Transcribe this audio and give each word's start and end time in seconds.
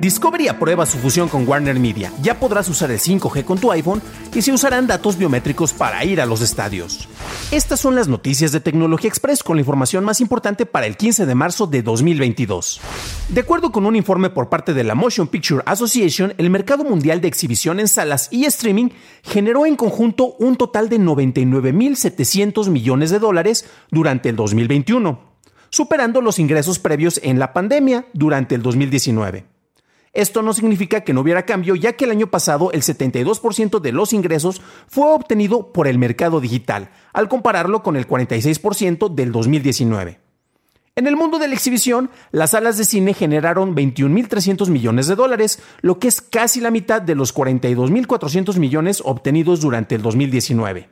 Discovery 0.00 0.48
aprueba 0.48 0.86
su 0.86 0.96
fusión 0.96 1.28
con 1.28 1.46
Warner 1.46 1.78
Media. 1.78 2.10
Ya 2.22 2.40
podrás 2.40 2.70
usar 2.70 2.90
el 2.90 2.98
5G 2.98 3.44
con 3.44 3.58
tu 3.58 3.70
iPhone 3.70 4.00
y 4.34 4.40
se 4.40 4.50
usarán 4.50 4.86
datos 4.86 5.18
biométricos 5.18 5.74
para 5.74 6.02
ir 6.06 6.22
a 6.22 6.26
los 6.26 6.40
estadios. 6.40 7.06
Estas 7.50 7.80
son 7.80 7.94
las 7.94 8.08
noticias 8.08 8.50
de 8.50 8.60
Tecnología 8.60 9.08
Express 9.08 9.42
con 9.42 9.56
la 9.56 9.60
información 9.60 10.02
más 10.02 10.22
importante 10.22 10.64
para 10.64 10.86
el 10.86 10.96
15 10.96 11.26
de 11.26 11.34
marzo 11.34 11.66
de 11.66 11.82
2022. 11.82 12.80
De 13.28 13.40
acuerdo 13.42 13.72
con 13.72 13.84
un 13.84 13.94
informe 13.94 14.30
por 14.30 14.48
parte 14.48 14.72
de 14.72 14.84
la 14.84 14.94
Motion 14.94 15.28
Picture 15.28 15.62
Association, 15.66 16.32
el 16.38 16.48
mercado 16.48 16.82
mundial 16.82 17.20
de 17.20 17.28
exhibición 17.28 17.78
en 17.78 17.86
salas 17.86 18.28
y 18.30 18.46
streaming 18.46 18.88
generó 19.22 19.66
en 19.66 19.76
conjunto 19.76 20.34
un 20.38 20.56
total 20.56 20.88
de 20.88 20.98
99.700 20.98 22.70
millones 22.70 23.10
de 23.10 23.18
dólares 23.18 23.66
durante 23.90 24.30
el 24.30 24.36
2021, 24.36 25.20
superando 25.68 26.22
los 26.22 26.38
ingresos 26.38 26.78
previos 26.78 27.20
en 27.22 27.38
la 27.38 27.52
pandemia 27.52 28.06
durante 28.14 28.54
el 28.54 28.62
2019. 28.62 29.59
Esto 30.12 30.42
no 30.42 30.52
significa 30.52 31.02
que 31.02 31.12
no 31.12 31.20
hubiera 31.20 31.46
cambio, 31.46 31.76
ya 31.76 31.92
que 31.92 32.04
el 32.04 32.10
año 32.10 32.26
pasado 32.26 32.72
el 32.72 32.82
72% 32.82 33.80
de 33.80 33.92
los 33.92 34.12
ingresos 34.12 34.60
fue 34.88 35.06
obtenido 35.12 35.72
por 35.72 35.86
el 35.86 35.98
mercado 35.98 36.40
digital, 36.40 36.90
al 37.12 37.28
compararlo 37.28 37.82
con 37.84 37.96
el 37.96 38.08
46% 38.08 39.14
del 39.14 39.30
2019. 39.30 40.18
En 40.96 41.06
el 41.06 41.16
mundo 41.16 41.38
de 41.38 41.46
la 41.46 41.54
exhibición, 41.54 42.10
las 42.32 42.50
salas 42.50 42.76
de 42.76 42.84
cine 42.84 43.14
generaron 43.14 43.76
21.300 43.76 44.68
millones 44.68 45.06
de 45.06 45.14
dólares, 45.14 45.62
lo 45.80 46.00
que 46.00 46.08
es 46.08 46.20
casi 46.20 46.60
la 46.60 46.72
mitad 46.72 47.00
de 47.00 47.14
los 47.14 47.32
42.400 47.32 48.58
millones 48.58 49.00
obtenidos 49.04 49.60
durante 49.60 49.94
el 49.94 50.02
2019. 50.02 50.88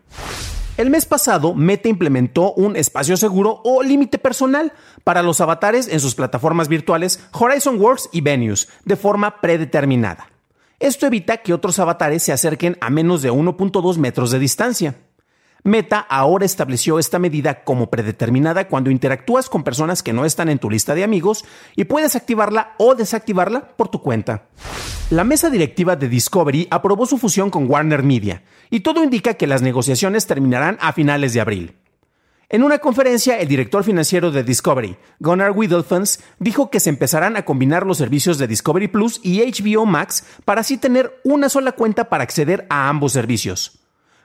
El 0.78 0.90
mes 0.90 1.06
pasado, 1.06 1.56
Meta 1.56 1.88
implementó 1.88 2.52
un 2.52 2.76
espacio 2.76 3.16
seguro 3.16 3.60
o 3.64 3.82
límite 3.82 4.16
personal 4.16 4.72
para 5.02 5.22
los 5.22 5.40
avatares 5.40 5.88
en 5.88 5.98
sus 5.98 6.14
plataformas 6.14 6.68
virtuales 6.68 7.18
Horizon 7.32 7.80
Works 7.80 8.08
y 8.12 8.20
Venues 8.20 8.68
de 8.84 8.94
forma 8.94 9.40
predeterminada. 9.40 10.30
Esto 10.78 11.06
evita 11.06 11.38
que 11.38 11.52
otros 11.52 11.80
avatares 11.80 12.22
se 12.22 12.30
acerquen 12.30 12.78
a 12.80 12.90
menos 12.90 13.22
de 13.22 13.32
1.2 13.32 13.96
metros 13.96 14.30
de 14.30 14.38
distancia. 14.38 14.94
Meta 15.68 16.00
ahora 16.00 16.44
estableció 16.44 16.98
esta 16.98 17.18
medida 17.18 17.62
como 17.62 17.90
predeterminada 17.90 18.68
cuando 18.68 18.90
interactúas 18.90 19.48
con 19.48 19.62
personas 19.62 20.02
que 20.02 20.12
no 20.12 20.24
están 20.24 20.48
en 20.48 20.58
tu 20.58 20.70
lista 20.70 20.94
de 20.94 21.04
amigos 21.04 21.44
y 21.76 21.84
puedes 21.84 22.16
activarla 22.16 22.74
o 22.78 22.94
desactivarla 22.94 23.76
por 23.76 23.88
tu 23.88 24.02
cuenta. 24.02 24.48
La 25.10 25.24
mesa 25.24 25.50
directiva 25.50 25.96
de 25.96 26.08
Discovery 26.08 26.68
aprobó 26.70 27.06
su 27.06 27.18
fusión 27.18 27.50
con 27.50 27.70
Warner 27.70 28.02
Media 28.02 28.42
y 28.70 28.80
todo 28.80 29.04
indica 29.04 29.34
que 29.34 29.46
las 29.46 29.62
negociaciones 29.62 30.26
terminarán 30.26 30.76
a 30.80 30.92
finales 30.92 31.32
de 31.34 31.40
abril. 31.40 31.76
En 32.50 32.62
una 32.62 32.78
conferencia, 32.78 33.38
el 33.38 33.46
director 33.46 33.84
financiero 33.84 34.30
de 34.30 34.42
Discovery, 34.42 34.96
Gunnar 35.20 35.50
Wiedelfens, 35.50 36.20
dijo 36.38 36.70
que 36.70 36.80
se 36.80 36.88
empezarán 36.88 37.36
a 37.36 37.44
combinar 37.44 37.86
los 37.86 37.98
servicios 37.98 38.38
de 38.38 38.46
Discovery 38.46 38.88
Plus 38.88 39.20
y 39.22 39.40
HBO 39.40 39.84
Max 39.84 40.24
para 40.46 40.62
así 40.62 40.78
tener 40.78 41.20
una 41.24 41.50
sola 41.50 41.72
cuenta 41.72 42.08
para 42.08 42.24
acceder 42.24 42.66
a 42.70 42.88
ambos 42.88 43.12
servicios. 43.12 43.77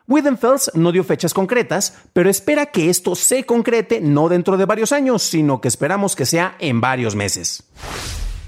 Widenfels 0.05 0.71
no 0.73 0.91
dio 0.91 1.03
fechas 1.05 1.33
concretas, 1.33 1.97
pero 2.11 2.29
espera 2.29 2.65
que 2.65 2.89
esto 2.89 3.15
se 3.15 3.45
concrete 3.45 4.01
no 4.01 4.27
dentro 4.27 4.57
de 4.57 4.65
varios 4.65 4.91
años, 4.91 5.23
sino 5.23 5.61
que 5.61 5.69
esperamos 5.69 6.15
que 6.17 6.25
sea 6.25 6.55
en 6.59 6.81
varios 6.81 7.15
meses. 7.15 7.63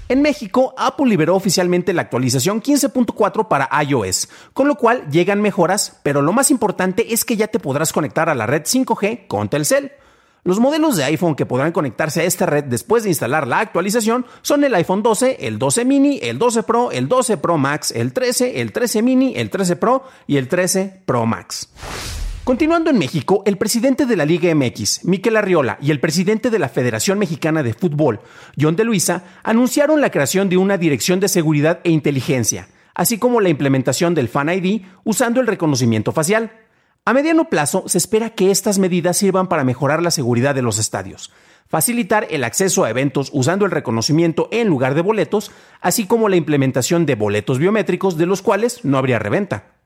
En 0.08 0.20
México, 0.20 0.74
Apple 0.76 1.06
liberó 1.06 1.34
oficialmente 1.34 1.94
la 1.94 2.02
actualización 2.02 2.62
15.4 2.62 3.48
para 3.48 3.70
iOS, 3.82 4.28
con 4.52 4.68
lo 4.68 4.76
cual 4.76 5.10
llegan 5.10 5.40
mejoras, 5.40 5.98
pero 6.02 6.20
lo 6.20 6.32
más 6.32 6.50
importante 6.50 7.14
es 7.14 7.24
que 7.24 7.36
ya 7.36 7.48
te 7.48 7.58
podrás 7.58 7.92
conectar 7.92 8.28
a 8.28 8.34
la 8.34 8.46
red 8.46 8.62
5G 8.62 9.26
con 9.26 9.48
Telcel. 9.48 9.92
Los 10.46 10.60
modelos 10.60 10.96
de 10.96 11.02
iPhone 11.02 11.34
que 11.34 11.44
podrán 11.44 11.72
conectarse 11.72 12.20
a 12.20 12.24
esta 12.24 12.46
red 12.46 12.62
después 12.62 13.02
de 13.02 13.08
instalar 13.08 13.48
la 13.48 13.58
actualización 13.58 14.26
son 14.42 14.62
el 14.62 14.76
iPhone 14.76 15.02
12, 15.02 15.38
el 15.40 15.58
12 15.58 15.84
mini, 15.84 16.20
el 16.22 16.38
12 16.38 16.62
Pro, 16.62 16.92
el 16.92 17.08
12 17.08 17.36
Pro 17.38 17.58
Max, 17.58 17.90
el 17.90 18.12
13, 18.12 18.60
el 18.60 18.70
13 18.70 19.02
mini, 19.02 19.32
el 19.34 19.50
13 19.50 19.74
Pro 19.74 20.04
y 20.28 20.36
el 20.36 20.46
13 20.46 21.00
Pro 21.04 21.26
Max. 21.26 21.68
Continuando 22.44 22.90
en 22.90 22.98
México, 22.98 23.42
el 23.44 23.58
presidente 23.58 24.06
de 24.06 24.14
la 24.14 24.24
Liga 24.24 24.54
MX, 24.54 25.04
Miquel 25.04 25.36
Arriola, 25.36 25.78
y 25.80 25.90
el 25.90 25.98
presidente 25.98 26.48
de 26.48 26.60
la 26.60 26.68
Federación 26.68 27.18
Mexicana 27.18 27.64
de 27.64 27.74
Fútbol, 27.74 28.20
John 28.56 28.76
de 28.76 28.84
Luisa, 28.84 29.24
anunciaron 29.42 30.00
la 30.00 30.10
creación 30.10 30.48
de 30.48 30.58
una 30.58 30.78
dirección 30.78 31.18
de 31.18 31.26
seguridad 31.26 31.80
e 31.82 31.90
inteligencia, 31.90 32.68
así 32.94 33.18
como 33.18 33.40
la 33.40 33.48
implementación 33.48 34.14
del 34.14 34.28
Fan 34.28 34.50
ID 34.50 34.82
usando 35.02 35.40
el 35.40 35.48
reconocimiento 35.48 36.12
facial. 36.12 36.52
A 37.08 37.12
mediano 37.12 37.48
plazo, 37.48 37.84
se 37.86 37.98
espera 37.98 38.30
que 38.30 38.50
estas 38.50 38.80
medidas 38.80 39.16
sirvan 39.16 39.46
para 39.46 39.62
mejorar 39.62 40.02
la 40.02 40.10
seguridad 40.10 40.56
de 40.56 40.62
los 40.62 40.80
estadios, 40.80 41.30
facilitar 41.68 42.26
el 42.30 42.42
acceso 42.42 42.82
a 42.82 42.90
eventos 42.90 43.30
usando 43.32 43.64
el 43.64 43.70
reconocimiento 43.70 44.48
en 44.50 44.66
lugar 44.66 44.96
de 44.96 45.02
boletos, 45.02 45.52
así 45.80 46.08
como 46.08 46.28
la 46.28 46.34
implementación 46.34 47.06
de 47.06 47.14
boletos 47.14 47.60
biométricos 47.60 48.16
de 48.16 48.26
los 48.26 48.42
cuales 48.42 48.84
no 48.84 48.98
habría 48.98 49.20
reventa. 49.20 49.76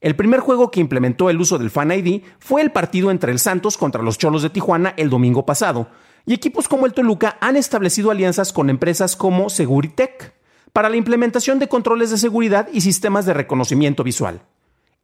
El 0.00 0.14
primer 0.14 0.38
juego 0.38 0.70
que 0.70 0.78
implementó 0.78 1.30
el 1.30 1.40
uso 1.40 1.58
del 1.58 1.70
Fan 1.70 1.90
ID 1.90 2.22
fue 2.38 2.60
el 2.62 2.70
partido 2.70 3.10
entre 3.10 3.32
el 3.32 3.40
Santos 3.40 3.76
contra 3.76 4.04
los 4.04 4.16
Cholos 4.16 4.42
de 4.42 4.50
Tijuana 4.50 4.94
el 4.96 5.10
domingo 5.10 5.44
pasado, 5.44 5.88
y 6.26 6.32
equipos 6.32 6.68
como 6.68 6.86
el 6.86 6.92
Toluca 6.92 7.38
han 7.40 7.56
establecido 7.56 8.12
alianzas 8.12 8.52
con 8.52 8.70
empresas 8.70 9.16
como 9.16 9.50
Seguritech 9.50 10.32
para 10.72 10.88
la 10.88 10.96
implementación 10.96 11.58
de 11.58 11.66
controles 11.66 12.12
de 12.12 12.18
seguridad 12.18 12.68
y 12.72 12.82
sistemas 12.82 13.26
de 13.26 13.34
reconocimiento 13.34 14.04
visual. 14.04 14.42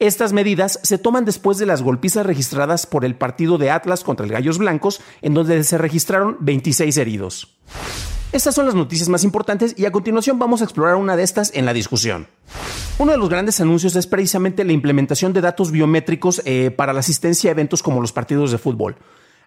Estas 0.01 0.33
medidas 0.33 0.79
se 0.85 0.97
toman 0.97 1.25
después 1.25 1.59
de 1.59 1.67
las 1.67 1.83
golpizas 1.83 2.25
registradas 2.25 2.87
por 2.87 3.05
el 3.05 3.17
partido 3.17 3.59
de 3.59 3.73
Atlas 3.73 4.05
contra 4.05 4.25
el 4.25 4.31
Gallos 4.31 4.59
Blancos, 4.59 5.01
en 5.23 5.35
donde 5.35 5.65
se 5.65 5.77
registraron 5.77 6.37
26 6.39 6.97
heridos. 6.99 7.57
Estas 8.31 8.55
son 8.55 8.67
las 8.67 8.77
noticias 8.77 9.09
más 9.09 9.25
importantes 9.25 9.75
y 9.77 9.87
a 9.87 9.91
continuación 9.91 10.39
vamos 10.39 10.61
a 10.61 10.65
explorar 10.65 10.95
una 10.95 11.17
de 11.17 11.25
estas 11.25 11.51
en 11.53 11.67
la 11.67 11.73
discusión. 11.73 12.29
Uno 12.99 13.11
de 13.11 13.19
los 13.19 13.29
grandes 13.29 13.61
anuncios 13.61 13.97
es 13.97 14.07
precisamente 14.07 14.63
la 14.63 14.71
implementación 14.71 15.33
de 15.33 15.41
datos 15.41 15.73
biométricos 15.73 16.43
eh, 16.45 16.71
para 16.71 16.93
la 16.93 17.01
asistencia 17.01 17.51
a 17.51 17.53
eventos 17.53 17.83
como 17.83 18.01
los 18.01 18.13
partidos 18.13 18.53
de 18.53 18.59
fútbol. 18.59 18.95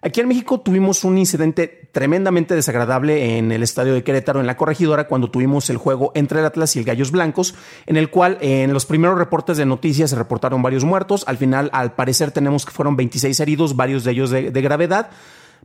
Aquí 0.04 0.18
en 0.18 0.26
México 0.26 0.60
tuvimos 0.60 1.04
un 1.04 1.16
incidente 1.16 1.88
tremendamente 1.92 2.56
desagradable 2.56 3.38
en 3.38 3.52
el 3.52 3.62
estadio 3.62 3.94
de 3.94 4.02
Querétaro, 4.02 4.40
en 4.40 4.48
la 4.48 4.56
corregidora, 4.56 5.06
cuando 5.06 5.30
tuvimos 5.30 5.70
el 5.70 5.76
juego 5.76 6.10
entre 6.16 6.40
el 6.40 6.44
Atlas 6.44 6.74
y 6.74 6.80
el 6.80 6.84
Gallos 6.84 7.12
Blancos, 7.12 7.54
en 7.86 7.96
el 7.96 8.10
cual 8.10 8.36
en 8.40 8.72
los 8.72 8.84
primeros 8.84 9.16
reportes 9.16 9.58
de 9.58 9.64
noticias 9.64 10.10
se 10.10 10.16
reportaron 10.16 10.60
varios 10.60 10.84
muertos. 10.84 11.22
Al 11.28 11.36
final, 11.36 11.70
al 11.72 11.94
parecer, 11.94 12.32
tenemos 12.32 12.66
que 12.66 12.72
fueron 12.72 12.96
26 12.96 13.38
heridos, 13.38 13.76
varios 13.76 14.02
de 14.02 14.10
ellos 14.10 14.30
de, 14.30 14.50
gravedad. 14.50 15.10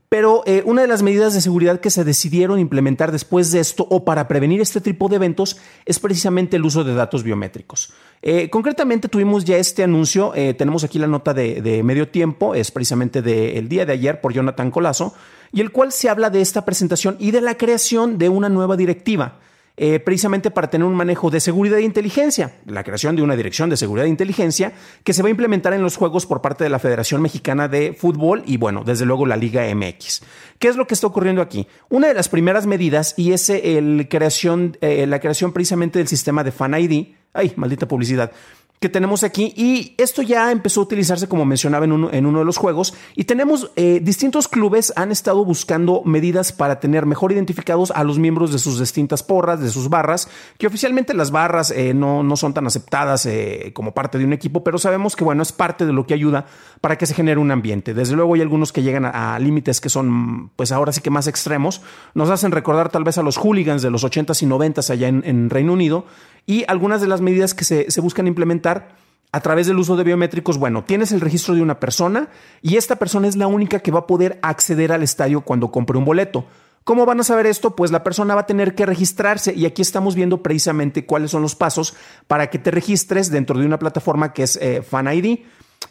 Pero 0.08 0.44
eh, 0.46 0.62
una 0.66 0.84
de 0.84 0.88
las 0.88 1.02
medidas 1.02 1.34
de 1.34 1.42
seguridad 1.42 1.80
que 1.80 1.90
se 1.90 2.04
decidieron 2.04 2.60
implementar 2.60 3.12
después 3.12 3.52
de 3.52 3.60
esto 3.60 3.88
o 3.90 4.06
para 4.06 4.28
prevenir 4.28 4.62
este 4.62 4.82
tipo 4.82 5.10
de 5.10 5.16
eventos 5.16 5.58
es 5.86 5.98
precisamente 5.98 6.58
el 6.58 6.64
uso 6.64 6.84
de 6.84 6.94
datos 6.94 7.24
biométricos. 7.24 7.92
Eh, 8.22 8.50
concretamente 8.50 9.08
tuvimos 9.08 9.46
ya 9.46 9.58
este 9.58 9.84
anuncio, 9.84 10.34
eh, 10.36 10.54
tenemos 10.54 10.84
aquí 10.84 11.00
la 11.00 11.08
nota 11.08 11.34
de, 11.34 11.62
de 11.62 11.84
medio 11.84 12.08
tiempo, 12.10 12.56
es 12.56 12.72
precisamente 12.72 13.22
del 13.22 13.70
día 13.70 13.86
de 13.86 13.94
ayer 13.94 14.22
por 14.22 14.34
Jonathan 14.34 14.72
Colazo, 14.72 15.14
y 15.52 15.62
el 15.62 15.72
cual 15.72 15.92
se 15.92 16.10
habla 16.10 16.30
de 16.30 16.42
esta 16.42 16.66
presentación 16.66 17.16
y 17.20 17.32
de 17.32 17.42
la 17.42 17.56
creación 17.56 18.18
de 18.18 18.30
una 18.30 18.50
nueva 18.50 18.76
directiva. 18.76 19.40
Eh, 19.80 20.00
precisamente 20.00 20.50
para 20.50 20.72
tener 20.72 20.88
un 20.88 20.96
manejo 20.96 21.30
de 21.30 21.40
seguridad 21.40 21.78
e 21.78 21.84
inteligencia, 21.84 22.56
la 22.66 22.84
creación 22.84 23.16
de 23.16 23.22
una 23.22 23.36
dirección 23.36 23.70
de 23.70 23.78
seguridad 23.78 24.08
e 24.08 24.10
inteligencia 24.10 24.74
que 25.04 25.14
se 25.14 25.22
va 25.22 25.28
a 25.28 25.30
implementar 25.30 25.72
en 25.74 25.84
los 25.84 25.98
juegos 25.98 26.26
por 26.26 26.42
parte 26.42 26.64
de 26.64 26.72
la 26.72 26.80
Federación 26.80 27.22
Mexicana 27.22 27.68
de 27.68 27.94
Fútbol 27.94 28.42
y 28.48 28.58
bueno, 28.58 28.84
desde 28.84 29.06
luego 29.06 29.28
la 29.28 29.36
Liga 29.38 29.64
MX. 29.76 30.24
¿Qué 30.58 30.68
es 30.68 30.78
lo 30.78 30.88
que 30.88 30.96
está 30.96 31.06
ocurriendo 31.06 31.44
aquí? 31.44 31.68
Una 31.90 32.08
de 32.08 32.16
las 32.16 32.28
primeras 32.28 32.66
medidas 32.66 33.14
y 33.18 33.34
es 33.34 33.52
el 33.52 34.08
creación, 34.10 34.76
la 34.82 35.20
creación 35.20 35.54
precisamente 35.54 36.00
del 36.00 36.08
sistema 36.08 36.44
de 36.44 36.52
Fan 36.52 36.74
ID, 36.74 37.10
ay, 37.38 37.54
maldita 37.56 37.88
publicidad, 37.88 38.32
que 38.80 38.90
tenemos 38.90 39.24
aquí. 39.24 39.54
Y 39.56 39.96
esto 39.98 40.22
ya 40.22 40.52
empezó 40.52 40.82
a 40.82 40.84
utilizarse 40.84 41.28
como 41.28 41.46
mencionaba 41.46 41.86
en 41.86 41.92
uno, 41.92 42.10
en 42.12 42.26
uno 42.26 42.40
de 42.40 42.46
los 42.46 42.58
juegos. 42.58 42.94
Y 43.16 43.24
tenemos 43.24 43.72
eh, 43.76 44.00
distintos 44.02 44.48
clubes 44.48 44.94
han 44.96 45.12
estado 45.12 45.44
buscando 45.44 46.04
medidas 46.06 46.52
para 46.52 46.80
tener 46.80 47.06
mejor 47.06 47.32
identificados 47.32 47.92
a 47.92 48.04
los 48.04 48.20
miembros 48.20 48.52
de 48.52 48.60
sus 48.60 48.80
distintas 48.80 49.24
porras, 49.24 49.60
de 49.60 49.70
sus 49.70 49.90
barras, 49.90 50.30
que 50.58 50.68
oficialmente 50.68 51.14
las 51.14 51.32
barras 51.32 51.72
eh, 51.72 51.94
no, 51.94 52.24
no, 52.24 52.38
son 52.38 52.54
tan 52.54 52.68
aceptadas 52.68 53.26
eh, 53.26 53.72
como 53.74 53.94
parte 53.94 54.18
de 54.18 54.26
un 54.26 54.34
equipo, 54.34 54.64
pero 54.64 54.78
sabemos 54.78 55.16
que 55.16 55.24
bueno, 55.24 55.42
es 55.42 55.52
parte 55.52 55.86
de 55.86 55.94
lo 55.94 56.06
que 56.06 56.14
ayuda 56.14 56.46
para 56.82 56.98
que 56.98 57.06
se 57.06 57.16
genere 57.16 57.40
un 57.40 57.52
ambiente. 57.52 57.94
Desde 57.94 58.16
luego 58.16 58.36
hay 58.36 58.42
algunos 58.42 58.72
que 58.72 58.84
llegan 58.84 59.06
a, 59.06 59.38
límites 59.40 59.82
que 59.82 59.90
son 59.90 60.50
pues 60.56 60.72
ahora 60.72 60.92
sí 60.92 61.02
que 61.02 61.10
más 61.10 61.28
extremos, 61.28 61.82
nos 62.14 62.30
hacen 62.30 62.52
recordar 62.52 62.90
tal 62.90 63.04
vez 63.04 63.18
a 63.18 63.24
los 63.24 63.38
hooligans 63.38 63.82
de 63.82 63.92
los 63.92 64.04
80s 64.04 64.42
y 64.42 64.46
90s 64.46 64.90
allá 64.90 65.08
en, 65.08 65.24
en 65.26 65.50
Reino 65.50 65.74
Unido 65.74 66.06
y 66.48 66.66
algunas 66.68 67.02
de 67.02 67.08
las 67.08 67.22
medidas 67.22 67.54
que 67.54 67.64
se, 67.64 67.92
se 67.92 68.02
buscan 68.02 68.26
implementar 68.26 68.96
a 69.32 69.42
través 69.42 69.68
del 69.68 69.78
uso 69.78 69.96
de 69.96 70.04
biométricos, 70.04 70.58
bueno, 70.58 70.84
tienes 70.84 71.12
el 71.12 71.22
registro 71.22 71.54
de 71.54 71.62
una 71.62 71.80
persona 71.80 72.30
y 72.64 72.78
esta 72.78 72.96
persona 72.96 73.28
es 73.28 73.36
la 73.36 73.46
única 73.46 73.80
que 73.80 73.92
va 73.92 74.00
a 74.00 74.08
poder 74.08 74.40
acceder 74.42 74.92
al 74.92 75.04
estadio 75.04 75.42
cuando 75.42 75.70
compre 75.70 75.98
un 75.98 76.06
boleto. 76.06 76.46
¿Cómo 76.86 77.06
van 77.06 77.20
a 77.20 77.24
saber 77.24 77.46
esto? 77.48 77.76
Pues 77.76 77.92
la 77.92 78.02
persona 78.02 78.34
va 78.34 78.42
a 78.42 78.46
tener 78.46 78.74
que 78.74 78.86
registrarse 78.86 79.54
y 79.54 79.66
aquí 79.66 79.82
estamos 79.82 80.16
viendo 80.16 80.42
precisamente 80.42 81.06
cuáles 81.06 81.32
son 81.32 81.42
los 81.42 81.54
pasos 81.54 81.94
para 82.28 82.50
que 82.50 82.60
te 82.60 82.72
registres 82.72 83.30
dentro 83.30 83.60
de 83.60 83.66
una 83.66 83.78
plataforma 83.78 84.32
que 84.32 84.44
es 84.44 84.56
eh, 84.62 84.82
FanID. 84.82 85.40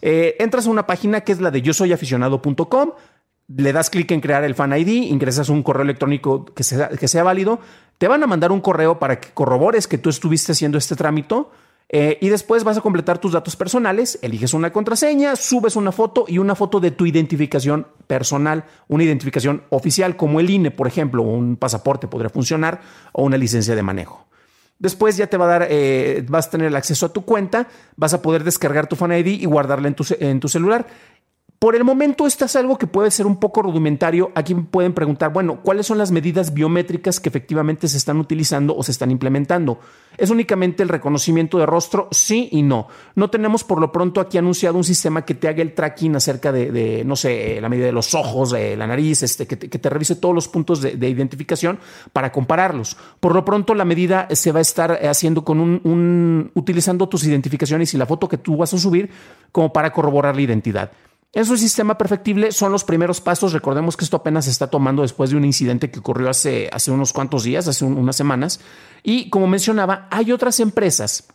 Eh, 0.00 0.36
entras 0.38 0.66
a 0.66 0.70
una 0.70 0.86
página 0.86 1.20
que 1.20 1.32
es 1.32 1.40
la 1.42 1.50
de 1.50 1.60
yo 1.60 1.74
soy 1.74 1.92
aficionado.com, 1.92 2.92
le 3.48 3.72
das 3.72 3.90
clic 3.90 4.10
en 4.10 4.20
crear 4.20 4.44
el 4.44 4.54
Fan 4.54 4.76
ID, 4.76 5.10
ingresas 5.10 5.48
un 5.48 5.62
correo 5.62 5.82
electrónico 5.82 6.44
que 6.46 6.64
sea, 6.64 6.88
que 6.88 7.08
sea 7.08 7.22
válido, 7.22 7.60
te 7.98 8.08
van 8.08 8.22
a 8.22 8.26
mandar 8.26 8.52
un 8.52 8.60
correo 8.60 8.98
para 8.98 9.20
que 9.20 9.30
corrobores 9.32 9.86
que 9.86 9.98
tú 9.98 10.10
estuviste 10.10 10.52
haciendo 10.52 10.78
este 10.78 10.96
trámite. 10.96 11.36
Eh, 11.88 12.18
y 12.20 12.30
después 12.30 12.64
vas 12.64 12.76
a 12.76 12.80
completar 12.80 13.18
tus 13.18 13.32
datos 13.32 13.54
personales, 13.54 14.18
eliges 14.20 14.54
una 14.54 14.72
contraseña, 14.72 15.36
subes 15.36 15.76
una 15.76 15.92
foto 15.92 16.24
y 16.26 16.38
una 16.38 16.56
foto 16.56 16.80
de 16.80 16.90
tu 16.90 17.06
identificación 17.06 17.86
personal, 18.08 18.64
una 18.88 19.04
identificación 19.04 19.62
oficial 19.70 20.16
como 20.16 20.40
el 20.40 20.50
INE, 20.50 20.72
por 20.72 20.88
ejemplo, 20.88 21.22
un 21.22 21.56
pasaporte 21.56 22.08
podría 22.08 22.28
funcionar 22.28 22.80
o 23.12 23.22
una 23.22 23.36
licencia 23.36 23.76
de 23.76 23.84
manejo. 23.84 24.26
Después 24.78 25.16
ya 25.16 25.28
te 25.28 25.36
va 25.36 25.46
a 25.46 25.48
dar, 25.48 25.68
eh, 25.70 26.24
vas 26.28 26.48
a 26.48 26.50
tener 26.50 26.66
el 26.66 26.76
acceso 26.76 27.06
a 27.06 27.12
tu 27.12 27.24
cuenta, 27.24 27.68
vas 27.96 28.12
a 28.12 28.20
poder 28.20 28.44
descargar 28.44 28.88
tu 28.88 28.96
Fan 28.96 29.12
ID 29.12 29.40
y 29.40 29.46
guardarla 29.46 29.88
en 29.88 29.94
tu, 29.94 30.04
en 30.18 30.40
tu 30.40 30.48
celular. 30.48 30.86
Por 31.66 31.74
el 31.74 31.82
momento, 31.82 32.28
esto 32.28 32.44
es 32.44 32.54
algo 32.54 32.78
que 32.78 32.86
puede 32.86 33.10
ser 33.10 33.26
un 33.26 33.40
poco 33.40 33.60
rudimentario. 33.60 34.30
Aquí 34.36 34.54
pueden 34.54 34.92
preguntar, 34.92 35.32
bueno, 35.32 35.62
¿cuáles 35.64 35.84
son 35.84 35.98
las 35.98 36.12
medidas 36.12 36.54
biométricas 36.54 37.18
que 37.18 37.28
efectivamente 37.28 37.88
se 37.88 37.96
están 37.96 38.20
utilizando 38.20 38.76
o 38.76 38.84
se 38.84 38.92
están 38.92 39.10
implementando? 39.10 39.80
¿Es 40.16 40.30
únicamente 40.30 40.84
el 40.84 40.88
reconocimiento 40.88 41.58
de 41.58 41.66
rostro? 41.66 42.06
Sí 42.12 42.48
y 42.52 42.62
no. 42.62 42.86
No 43.16 43.30
tenemos 43.30 43.64
por 43.64 43.80
lo 43.80 43.90
pronto 43.90 44.20
aquí 44.20 44.38
anunciado 44.38 44.76
un 44.76 44.84
sistema 44.84 45.24
que 45.24 45.34
te 45.34 45.48
haga 45.48 45.60
el 45.60 45.74
tracking 45.74 46.14
acerca 46.14 46.52
de, 46.52 47.02
no 47.04 47.16
sé, 47.16 47.60
la 47.60 47.68
medida 47.68 47.86
de 47.86 47.92
los 47.92 48.14
ojos, 48.14 48.52
de 48.52 48.76
la 48.76 48.86
nariz, 48.86 49.24
este, 49.24 49.48
que, 49.48 49.56
te, 49.56 49.90
revise 49.90 50.14
todos 50.14 50.36
los 50.36 50.46
puntos 50.46 50.80
de, 50.80 51.08
identificación 51.08 51.80
para 52.12 52.30
compararlos. 52.30 52.96
Por 53.18 53.34
lo 53.34 53.44
pronto, 53.44 53.74
la 53.74 53.84
medida 53.84 54.28
se 54.30 54.52
va 54.52 54.60
a 54.60 54.62
estar 54.62 55.04
haciendo 55.04 55.44
con 55.44 55.58
un 55.58 56.52
utilizando 56.54 57.08
tus 57.08 57.24
identificaciones 57.24 57.92
y 57.92 57.98
la 57.98 58.06
foto 58.06 58.28
que 58.28 58.38
tú 58.38 58.56
vas 58.56 58.72
a 58.72 58.78
subir 58.78 59.10
como 59.50 59.72
para 59.72 59.92
corroborar 59.92 60.36
la 60.36 60.42
identidad. 60.42 60.92
Es 61.32 61.50
un 61.50 61.58
sistema 61.58 61.98
perfectible, 61.98 62.52
son 62.52 62.72
los 62.72 62.84
primeros 62.84 63.20
pasos. 63.20 63.52
Recordemos 63.52 63.96
que 63.96 64.04
esto 64.04 64.16
apenas 64.16 64.46
se 64.46 64.50
está 64.50 64.68
tomando 64.68 65.02
después 65.02 65.30
de 65.30 65.36
un 65.36 65.44
incidente 65.44 65.90
que 65.90 65.98
ocurrió 65.98 66.30
hace, 66.30 66.70
hace 66.72 66.90
unos 66.90 67.12
cuantos 67.12 67.44
días, 67.44 67.68
hace 67.68 67.84
unas 67.84 68.16
semanas. 68.16 68.60
Y 69.02 69.28
como 69.28 69.46
mencionaba, 69.46 70.08
hay 70.10 70.32
otras 70.32 70.60
empresas 70.60 71.28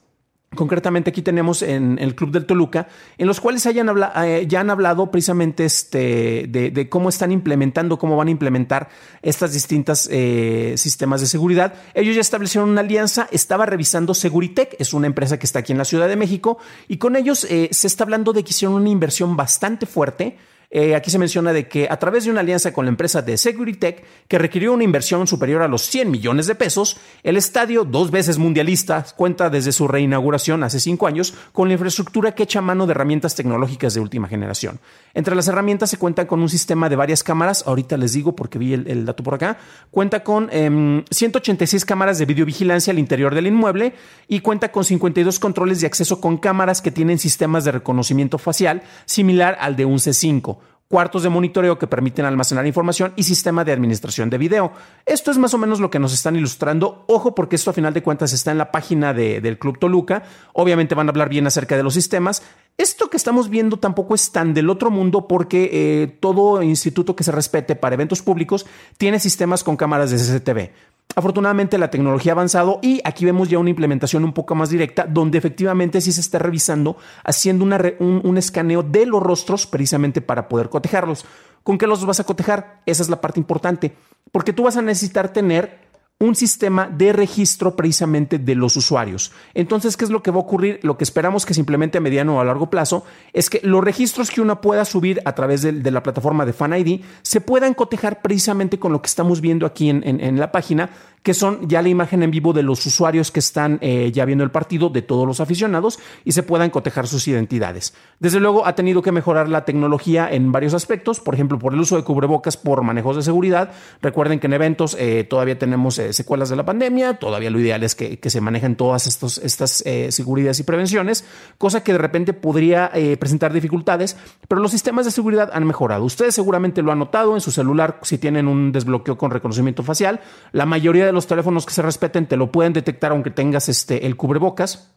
Concretamente 0.53 1.11
aquí 1.11 1.21
tenemos 1.21 1.61
en 1.61 1.97
el 1.97 2.13
Club 2.13 2.31
del 2.31 2.45
Toluca, 2.45 2.89
en 3.17 3.25
los 3.25 3.39
cuales 3.39 3.65
hayan 3.67 3.89
eh, 4.17 4.45
ya 4.49 4.59
han 4.59 4.69
hablado 4.69 5.09
precisamente 5.09 5.63
este, 5.63 6.45
de, 6.49 6.89
cómo 6.89 7.07
están 7.07 7.31
implementando, 7.31 7.97
cómo 7.97 8.17
van 8.17 8.27
a 8.27 8.31
implementar 8.31 8.89
estas 9.21 9.53
distintas 9.53 10.09
eh, 10.11 10.73
sistemas 10.75 11.21
de 11.21 11.27
seguridad. 11.27 11.73
Ellos 11.93 12.15
ya 12.15 12.21
establecieron 12.21 12.69
una 12.69 12.81
alianza, 12.81 13.29
estaba 13.31 13.65
revisando 13.65 14.13
Seguritech, 14.13 14.75
es 14.77 14.93
una 14.93 15.07
empresa 15.07 15.39
que 15.39 15.45
está 15.45 15.59
aquí 15.59 15.71
en 15.71 15.77
la 15.77 15.85
Ciudad 15.85 16.09
de 16.09 16.17
México, 16.17 16.57
y 16.89 16.97
con 16.97 17.15
ellos 17.15 17.45
eh, 17.45 17.69
se 17.71 17.87
está 17.87 18.03
hablando 18.03 18.33
de 18.33 18.43
que 18.43 18.49
hicieron 18.49 18.75
una 18.75 18.89
inversión 18.89 19.37
bastante 19.37 19.85
fuerte 19.85 20.35
eh, 20.73 20.95
aquí 20.95 21.11
se 21.11 21.19
menciona 21.19 21.51
de 21.51 21.67
que 21.67 21.87
a 21.89 21.99
través 21.99 22.23
de 22.23 22.31
una 22.31 22.39
alianza 22.39 22.71
con 22.71 22.85
la 22.85 22.89
empresa 22.89 23.21
de 23.21 23.35
Seguritech, 23.37 24.05
que 24.29 24.37
requirió 24.37 24.71
una 24.71 24.85
inversión 24.85 25.27
superior 25.27 25.61
a 25.61 25.67
los 25.67 25.81
100 25.81 26.09
millones 26.09 26.47
de 26.47 26.55
pesos, 26.55 26.95
el 27.23 27.35
estadio, 27.35 27.83
dos 27.83 28.09
veces 28.09 28.37
mundialista, 28.37 29.05
cuenta 29.17 29.49
desde 29.49 29.73
su 29.73 29.89
reinauguración 29.89 30.63
hace 30.63 30.79
cinco 30.79 31.07
años 31.07 31.33
con 31.51 31.67
la 31.67 31.73
infraestructura 31.73 32.33
que 32.33 32.43
echa 32.43 32.61
mano 32.61 32.87
de 32.87 32.91
herramientas 32.91 33.35
tecnológicas 33.35 33.93
de 33.93 33.99
última 33.99 34.29
generación. 34.29 34.79
Entre 35.13 35.35
las 35.35 35.49
herramientas 35.49 35.89
se 35.89 35.97
cuenta 35.97 36.25
con 36.25 36.41
un 36.41 36.47
sistema 36.47 36.87
de 36.87 36.95
varias 36.95 37.21
cámaras, 37.21 37.65
ahorita 37.67 37.97
les 37.97 38.13
digo 38.13 38.33
porque 38.33 38.57
vi 38.57 38.73
el, 38.73 39.05
dato 39.05 39.23
por 39.23 39.33
acá, 39.33 39.57
cuenta 39.91 40.23
con 40.23 40.49
186 40.49 41.83
em, 41.83 41.85
cámaras 41.85 42.17
de 42.17 42.25
videovigilancia 42.25 42.91
al 42.91 42.99
interior 42.99 43.35
del 43.35 43.47
inmueble 43.47 43.93
y 44.29 44.39
cuenta 44.39 44.71
con 44.71 44.85
52 44.85 45.37
controles 45.37 45.81
de 45.81 45.87
acceso 45.87 46.21
con 46.21 46.37
cámaras 46.37 46.81
que 46.81 46.91
tienen 46.91 47.19
sistemas 47.19 47.65
de 47.65 47.73
reconocimiento 47.73 48.37
facial 48.37 48.83
similar 49.05 49.57
al 49.59 49.75
de 49.75 49.83
un 49.83 49.97
C5 49.97 50.60
cuartos 50.91 51.23
de 51.23 51.29
monitoreo 51.29 51.79
que 51.79 51.87
permiten 51.87 52.25
almacenar 52.25 52.67
información 52.67 53.13
y 53.15 53.23
sistema 53.23 53.63
de 53.63 53.71
administración 53.71 54.29
de 54.29 54.37
video. 54.37 54.73
Esto 55.05 55.31
es 55.31 55.37
más 55.37 55.53
o 55.53 55.57
menos 55.57 55.79
lo 55.79 55.89
que 55.89 55.99
nos 55.99 56.13
están 56.13 56.35
ilustrando. 56.35 57.05
Ojo 57.07 57.33
porque 57.33 57.55
esto 57.55 57.69
a 57.69 57.73
final 57.73 57.93
de 57.93 58.03
cuentas 58.03 58.33
está 58.33 58.51
en 58.51 58.57
la 58.57 58.71
página 58.71 59.13
del 59.13 59.57
Club 59.57 59.79
Toluca. 59.79 60.23
Obviamente 60.51 60.93
van 60.93 61.07
a 61.07 61.11
hablar 61.11 61.29
bien 61.29 61.47
acerca 61.47 61.77
de 61.77 61.83
los 61.83 61.93
sistemas. 61.93 62.43
Esto 62.77 63.09
que 63.09 63.17
estamos 63.17 63.49
viendo 63.49 63.77
tampoco 63.77 64.15
es 64.15 64.31
tan 64.31 64.53
del 64.53 64.69
otro 64.69 64.89
mundo 64.89 65.27
porque 65.27 65.69
eh, 65.71 66.17
todo 66.19 66.63
instituto 66.63 67.15
que 67.15 67.23
se 67.23 67.31
respete 67.31 67.75
para 67.75 67.93
eventos 67.93 68.21
públicos 68.21 68.65
tiene 68.97 69.19
sistemas 69.19 69.63
con 69.63 69.77
cámaras 69.77 70.09
de 70.09 70.17
CCTV. 70.17 70.71
Afortunadamente 71.15 71.77
la 71.77 71.91
tecnología 71.91 72.31
ha 72.31 72.35
avanzado 72.35 72.79
y 72.81 73.01
aquí 73.03 73.25
vemos 73.25 73.49
ya 73.49 73.59
una 73.59 73.69
implementación 73.69 74.23
un 74.23 74.33
poco 74.33 74.55
más 74.55 74.69
directa 74.69 75.05
donde 75.07 75.37
efectivamente 75.37 75.99
sí 75.99 76.11
se 76.11 76.21
está 76.21 76.39
revisando 76.39 76.97
haciendo 77.23 77.65
un, 77.65 78.21
un, 78.23 78.37
escaneo 78.37 78.81
de 78.81 79.05
los 79.05 79.21
rostros 79.21 79.67
precisamente 79.67 80.21
para 80.21 80.47
poder 80.47 80.69
cotejarlos. 80.69 81.25
¿Con 81.63 81.77
qué 81.77 81.85
los 81.85 82.05
vas 82.05 82.19
a 82.19 82.23
cotejar? 82.23 82.81
Esa 82.85 83.03
es 83.03 83.09
la 83.09 83.19
parte 83.19 83.39
importante 83.39 83.93
porque 84.31 84.53
tú 84.53 84.63
vas 84.63 84.77
a 84.77 84.81
necesitar 84.81 85.33
tener 85.33 85.90
un 86.21 86.35
sistema 86.35 86.87
de 86.87 87.13
registro 87.13 87.75
precisamente 87.75 88.37
de 88.37 88.53
los 88.53 88.77
usuarios. 88.77 89.31
Entonces, 89.55 89.97
¿qué 89.97 90.05
es 90.05 90.11
lo 90.11 90.21
que 90.21 90.29
va 90.29 90.37
a 90.37 90.41
ocurrir? 90.41 90.79
Lo 90.83 90.95
que 90.95 91.03
esperamos 91.03 91.47
que 91.47 91.55
se 91.55 91.59
implemente 91.59 91.97
a 91.97 92.01
mediano 92.01 92.37
o 92.37 92.39
a 92.39 92.45
largo 92.45 92.69
plazo 92.69 93.03
es 93.33 93.49
que 93.49 93.59
los 93.63 93.83
registros 93.83 94.29
que 94.29 94.39
uno 94.39 94.61
pueda 94.61 94.85
subir 94.85 95.19
a 95.25 95.33
través 95.33 95.63
de, 95.63 95.91
la 95.91 96.03
plataforma 96.03 96.45
de 96.45 96.53
FanID 96.53 97.01
se 97.23 97.41
puedan 97.41 97.73
cotejar 97.73 98.21
precisamente 98.21 98.77
con 98.77 98.91
lo 98.91 99.01
que 99.01 99.07
estamos 99.07 99.41
viendo 99.41 99.65
aquí 99.65 99.89
en 99.89 100.39
la 100.39 100.51
página 100.51 100.91
que 101.23 101.33
son 101.33 101.67
ya 101.67 101.81
la 101.81 101.89
imagen 101.89 102.23
en 102.23 102.31
vivo 102.31 102.53
de 102.53 102.63
los 102.63 102.85
usuarios 102.85 103.31
que 103.31 103.39
están 103.39 103.77
eh, 103.81 104.11
ya 104.13 104.25
viendo 104.25 104.43
el 104.43 104.51
partido, 104.51 104.89
de 104.89 105.01
todos 105.01 105.27
los 105.27 105.39
aficionados, 105.39 105.99
y 106.25 106.31
se 106.31 106.43
puedan 106.43 106.69
cotejar 106.69 107.07
sus 107.07 107.27
identidades. 107.27 107.93
Desde 108.19 108.39
luego 108.39 108.65
ha 108.65 108.75
tenido 108.75 109.01
que 109.01 109.11
mejorar 109.11 109.47
la 109.47 109.65
tecnología 109.65 110.29
en 110.31 110.51
varios 110.51 110.73
aspectos, 110.73 111.19
por 111.19 111.35
ejemplo, 111.35 111.59
por 111.59 111.73
el 111.73 111.79
uso 111.79 111.95
de 111.95 112.03
cubrebocas 112.03 112.57
por 112.57 112.81
manejos 112.83 113.15
de 113.15 113.21
seguridad. 113.21 113.71
Recuerden 114.01 114.39
que 114.39 114.47
en 114.47 114.53
eventos 114.53 114.95
eh, 114.99 115.23
todavía 115.23 115.59
tenemos 115.59 115.99
eh, 115.99 116.13
secuelas 116.13 116.49
de 116.49 116.55
la 116.55 116.65
pandemia, 116.65 117.15
todavía 117.15 117.51
lo 117.51 117.59
ideal 117.59 117.83
es 117.83 117.95
que, 117.95 118.19
se 118.31 118.39
manejen 118.39 118.77
todas 118.77 119.07
estos, 119.07 119.39
estas 119.39 119.83
seguridades 120.09 120.59
y 120.61 120.63
prevenciones, 120.63 121.25
cosa 121.57 121.83
que 121.83 121.91
de 121.91 121.97
repente 121.97 122.31
podría 122.31 122.89
presentar 123.19 123.51
dificultades, 123.51 124.15
pero 124.47 124.61
los 124.61 124.71
sistemas 124.71 125.03
de 125.03 125.11
seguridad 125.11 125.49
han 125.51 125.67
mejorado. 125.67 126.05
Ustedes 126.05 126.33
seguramente 126.33 126.81
lo 126.81 126.93
han 126.93 126.99
notado 126.99 127.35
en 127.35 127.41
su 127.41 127.51
celular 127.51 127.99
si 128.03 128.17
tienen 128.17 128.47
un 128.47 128.71
desbloqueo 128.71 129.17
con 129.17 129.31
reconocimiento 129.31 129.83
facial. 129.83 130.21
La 130.53 130.65
mayoría 130.65 131.10
los 131.11 131.27
teléfonos 131.27 131.65
que 131.65 131.73
se 131.73 131.81
respeten 131.81 132.27
te 132.27 132.37
lo 132.37 132.51
pueden 132.51 132.73
detectar 132.73 133.11
aunque 133.11 133.31
tengas 133.31 133.69
este, 133.69 134.05
el 134.05 134.15
cubrebocas. 134.15 134.91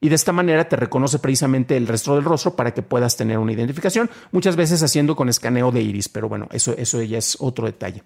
Y 0.00 0.08
de 0.08 0.14
esta 0.14 0.32
manera 0.32 0.68
te 0.68 0.76
reconoce 0.76 1.18
precisamente 1.18 1.76
el 1.76 1.88
resto 1.88 2.14
del 2.14 2.24
rostro 2.24 2.54
para 2.54 2.72
que 2.72 2.82
puedas 2.82 3.16
tener 3.16 3.38
una 3.38 3.52
identificación, 3.52 4.08
muchas 4.30 4.54
veces 4.54 4.82
haciendo 4.82 5.16
con 5.16 5.28
escaneo 5.28 5.72
de 5.72 5.82
iris, 5.82 6.08
pero 6.08 6.28
bueno, 6.28 6.46
eso, 6.52 6.72
eso 6.76 7.02
ya 7.02 7.18
es 7.18 7.36
otro 7.40 7.66
detalle. 7.66 8.04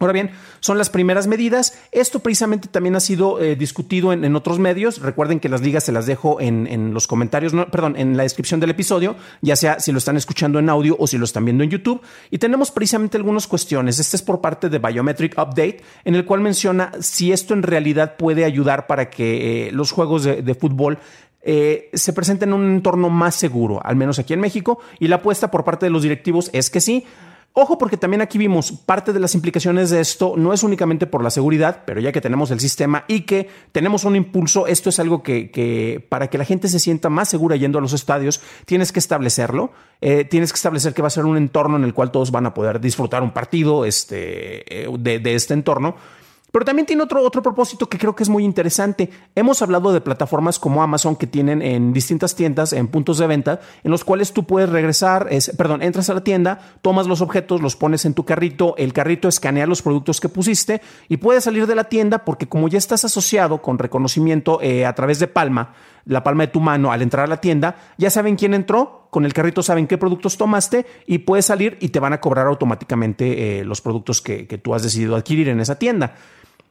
Ahora 0.00 0.12
bien, 0.12 0.30
son 0.60 0.78
las 0.78 0.90
primeras 0.90 1.26
medidas. 1.26 1.76
Esto 1.90 2.20
precisamente 2.20 2.68
también 2.68 2.94
ha 2.94 3.00
sido 3.00 3.40
eh, 3.40 3.56
discutido 3.56 4.12
en, 4.12 4.36
otros 4.36 4.60
medios. 4.60 5.00
Recuerden 5.00 5.40
que 5.40 5.48
las 5.48 5.60
ligas 5.60 5.82
se 5.82 5.90
las 5.90 6.06
dejo 6.06 6.40
en, 6.40 6.94
los 6.94 7.08
comentarios, 7.08 7.52
perdón, 7.72 7.96
en 7.96 8.16
la 8.16 8.22
descripción 8.22 8.60
del 8.60 8.70
episodio, 8.70 9.16
ya 9.40 9.56
sea 9.56 9.80
si 9.80 9.90
lo 9.90 9.98
están 9.98 10.16
escuchando 10.16 10.60
en 10.60 10.68
audio 10.68 10.96
o 11.00 11.08
si 11.08 11.18
lo 11.18 11.24
están 11.24 11.44
viendo 11.44 11.64
en 11.64 11.70
YouTube. 11.70 12.00
Y 12.30 12.38
tenemos 12.38 12.70
precisamente 12.70 13.16
algunas 13.16 13.48
cuestiones. 13.48 13.98
Este 13.98 14.16
es 14.16 14.22
por 14.22 14.40
parte 14.40 14.68
de 14.68 14.78
Biometric 14.78 15.32
Update, 15.36 15.82
en 16.04 16.14
el 16.14 16.24
cual 16.24 16.42
menciona 16.42 16.92
si 17.00 17.32
esto 17.32 17.54
en 17.54 17.64
realidad 17.64 18.16
puede 18.16 18.44
ayudar 18.44 18.86
para 18.86 19.10
que 19.10 19.68
eh, 19.68 19.72
los 19.72 19.90
juegos 19.90 20.22
de, 20.22 20.54
fútbol 20.54 20.98
eh, 21.42 21.90
se 21.92 22.12
presenten 22.12 22.50
en 22.50 22.54
un 22.54 22.70
entorno 22.76 23.10
más 23.10 23.34
seguro, 23.34 23.80
al 23.84 23.96
menos 23.96 24.20
aquí 24.20 24.32
en 24.32 24.40
México. 24.40 24.78
Y 25.00 25.08
la 25.08 25.16
apuesta 25.16 25.50
por 25.50 25.64
parte 25.64 25.86
de 25.86 25.90
los 25.90 26.02
directivos 26.02 26.50
es 26.52 26.70
que 26.70 26.80
sí. 26.80 27.04
Ojo 27.54 27.76
porque 27.76 27.96
también 27.96 28.20
aquí 28.20 28.38
vimos 28.38 28.70
parte 28.70 29.12
de 29.12 29.18
las 29.18 29.34
implicaciones 29.34 29.90
de 29.90 30.00
esto 30.00 30.34
no 30.36 30.52
es 30.52 30.62
únicamente 30.62 31.08
por 31.08 31.24
la 31.24 31.30
seguridad, 31.30 31.82
pero 31.86 32.00
ya 32.00 32.12
que 32.12 32.20
tenemos 32.20 32.52
el 32.52 32.60
sistema 32.60 33.04
y 33.08 33.22
que 33.22 33.48
tenemos 33.72 34.04
un 34.04 34.14
impulso, 34.14 34.68
esto 34.68 34.90
es 34.90 35.00
algo 35.00 35.24
que, 35.24 36.06
para 36.08 36.28
que 36.28 36.38
la 36.38 36.44
gente 36.44 36.68
se 36.68 36.78
sienta 36.78 37.08
más 37.08 37.28
segura 37.28 37.56
yendo 37.56 37.78
a 37.78 37.82
los 37.82 37.94
estadios, 37.94 38.40
tienes 38.64 38.92
que 38.92 39.00
establecerlo, 39.00 39.72
eh, 40.00 40.24
tienes 40.24 40.52
que 40.52 40.56
establecer 40.56 40.94
que 40.94 41.02
va 41.02 41.08
a 41.08 41.10
ser 41.10 41.24
un 41.24 41.36
entorno 41.36 41.76
en 41.76 41.82
el 41.82 41.94
cual 41.94 42.12
todos 42.12 42.30
van 42.30 42.46
a 42.46 42.54
poder 42.54 42.80
disfrutar 42.80 43.24
un 43.24 43.32
partido 43.32 43.84
este, 43.84 44.84
eh, 44.84 44.88
de 44.96 45.34
este 45.34 45.54
entorno 45.54 45.96
pero 46.52 46.64
también 46.64 46.86
tiene 46.86 47.02
otro, 47.02 47.22
otro 47.22 47.42
propósito 47.42 47.88
que 47.88 47.98
creo 47.98 48.16
que 48.16 48.22
es 48.22 48.28
muy 48.28 48.44
interesante. 48.44 49.10
Hemos 49.34 49.60
hablado 49.62 49.92
de 49.92 50.00
plataformas 50.00 50.58
como 50.58 50.82
Amazon 50.82 51.16
que 51.16 51.26
tienen 51.26 51.62
en 51.62 51.92
distintas 51.92 52.34
tiendas, 52.34 52.72
en 52.72 52.88
puntos 52.88 53.18
de 53.18 53.26
venta, 53.26 53.60
en 53.84 53.90
los 53.90 54.04
cuales 54.04 54.32
tú 54.32 54.44
puedes 54.44 54.70
regresar, 54.70 55.28
perdón, 55.56 55.82
entras 55.82 56.08
a 56.10 56.14
la 56.14 56.24
tienda, 56.24 56.60
tomas 56.82 57.06
los 57.06 57.20
objetos, 57.20 57.60
los 57.60 57.76
pones 57.76 58.04
en 58.04 58.14
tu 58.14 58.24
carrito, 58.24 58.74
el 58.78 58.92
carrito 58.92 59.28
escanea 59.28 59.66
los 59.66 59.82
productos 59.82 60.20
que 60.20 60.28
pusiste 60.28 60.80
y 61.08 61.18
puedes 61.18 61.44
salir 61.44 61.66
de 61.66 61.74
la 61.74 61.84
tienda 61.84 62.24
porque 62.24 62.48
como 62.48 62.68
ya 62.68 62.78
estás 62.78 63.04
asociado 63.04 63.60
con 63.60 63.78
reconocimiento 63.78 64.60
eh, 64.62 64.86
a 64.86 64.94
través 64.94 65.18
de 65.18 65.28
palma, 65.28 65.74
la 66.08 66.24
palma 66.24 66.44
de 66.44 66.52
tu 66.52 66.60
mano 66.60 66.90
al 66.90 67.02
entrar 67.02 67.26
a 67.26 67.28
la 67.28 67.40
tienda, 67.40 67.76
ya 67.98 68.10
saben 68.10 68.34
quién 68.34 68.54
entró, 68.54 69.06
con 69.10 69.24
el 69.24 69.32
carrito 69.32 69.62
saben 69.62 69.86
qué 69.86 69.96
productos 69.96 70.36
tomaste 70.36 70.84
y 71.06 71.18
puedes 71.18 71.46
salir 71.46 71.78
y 71.80 71.90
te 71.90 72.00
van 72.00 72.12
a 72.12 72.20
cobrar 72.20 72.46
automáticamente 72.46 73.60
eh, 73.60 73.64
los 73.64 73.80
productos 73.80 74.20
que, 74.20 74.46
que 74.46 74.58
tú 74.58 74.74
has 74.74 74.82
decidido 74.82 75.14
adquirir 75.14 75.48
en 75.48 75.60
esa 75.60 75.78
tienda. 75.78 76.14